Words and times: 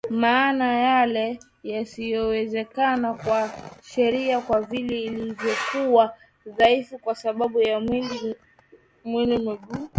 Maana 0.23 0.65
yale 0.79 1.37
yasiyowezekana 1.63 3.13
kwa 3.13 3.49
sheria 3.83 4.41
kwa 4.41 4.61
vile 4.61 5.01
ilivyokuwa 5.01 6.13
dhaifu 6.45 6.99
kwa 6.99 7.15
sababu 7.15 7.61
ya 7.61 7.79
mwili 7.79 8.35
Mungu 9.03 9.67